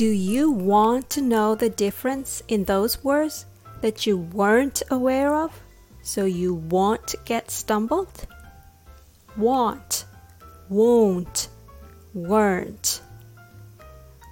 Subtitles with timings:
[0.00, 3.44] Do you want to know the difference in those words
[3.82, 5.50] that you weren't aware of
[6.00, 8.26] so you won't get stumbled?
[9.36, 10.06] Want,
[10.70, 11.50] won't,
[12.16, 13.02] weren't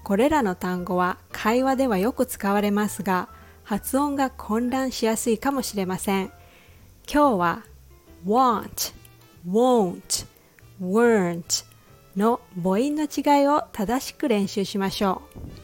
[0.04, 3.29] これらの単語は会話ではよく使われますが
[3.62, 6.32] 発音が混乱しやすいかもしれません
[7.07, 7.62] 今日は
[8.25, 8.95] want,
[9.46, 10.27] won't,
[10.80, 11.69] weren't
[12.19, 15.57] の母音の違いを正しく練習しましょう。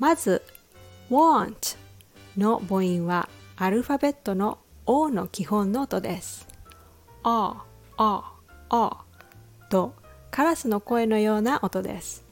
[0.00, 0.42] まず、
[1.10, 1.76] want
[2.38, 6.48] の母音はアルファベットの O の基本の音です。
[7.22, 7.62] あ、
[7.98, 8.32] あ、
[8.70, 9.04] あ
[9.68, 9.94] と
[10.30, 12.24] カラスの声のような音です。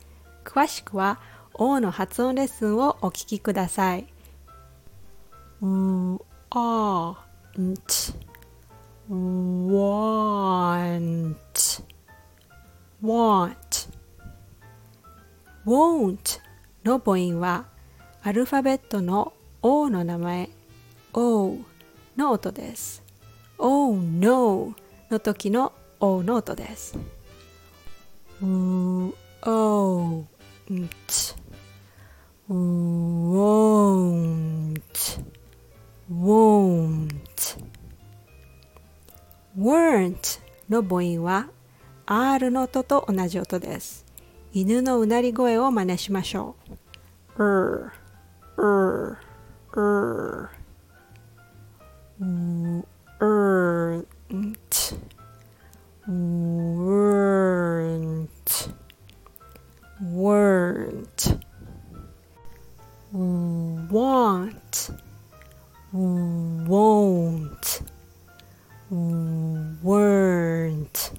[0.45, 1.21] 詳しくは
[1.53, 4.07] O の発音レッスンをお聞きください。
[5.61, 5.67] う、
[6.49, 7.27] あ、
[7.61, 8.15] んち、
[9.11, 11.37] want
[13.03, 13.89] want
[15.67, 16.48] won't
[16.85, 17.67] の母音は
[18.23, 20.51] アルファベットの O の名前
[21.13, 21.59] O
[22.17, 23.03] の音です。
[23.59, 24.75] Oh no
[25.11, 26.99] の時の O の音です。
[28.41, 29.15] won't
[34.13, 35.07] won't
[36.11, 37.59] won't
[39.59, 41.49] weren't の母音は
[42.07, 44.07] R の音と同じ音です。
[44.53, 46.68] 犬のうなり声を真似しましょう。
[47.39, 47.93] Er,
[48.59, 49.19] er,
[49.77, 50.51] er,
[53.19, 54.07] weren't,
[56.09, 57.29] weren't,
[60.01, 61.39] weren't,
[63.91, 64.91] want,
[65.93, 67.83] won't,
[69.83, 71.11] weren't.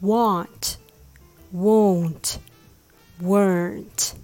[0.00, 0.78] want,
[1.52, 2.38] won't,
[3.20, 4.14] weren't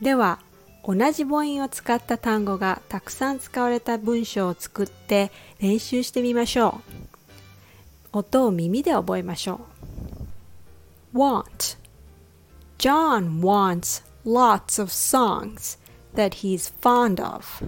[0.00, 0.40] では
[0.84, 6.80] 同じ母音を使った単語がたくさん使われた文章を作って練習してみましょ
[8.12, 9.60] う音を耳で覚えましょ
[11.14, 11.76] う want
[12.78, 15.78] John wants lots of songs
[16.14, 17.64] that he's fond of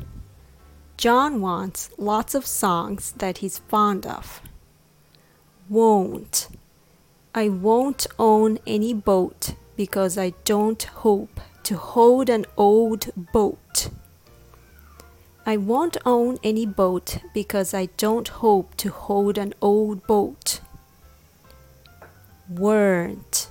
[0.96, 4.42] John wants lots of songs that he's fond of
[5.68, 6.48] won't.
[7.34, 13.90] I won't own any boat because I don't hope to hold an old boat.
[15.44, 20.60] I won't own any boat because I don't hope to hold an old boat.
[22.48, 23.48] Weren't.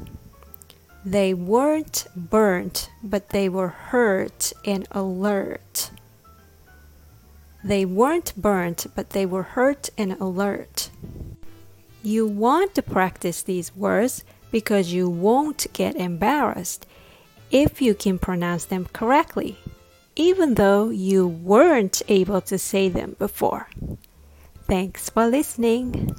[1.06, 5.92] They weren't burnt, but they were hurt and alert.
[7.64, 10.90] They weren't burnt, but they were hurt and alert.
[12.02, 16.88] You want to practice these words because you won't get embarrassed
[17.52, 19.58] if you can pronounce them correctly,
[20.16, 23.69] even though you weren't able to say them before.
[24.68, 26.16] Thanks for listening.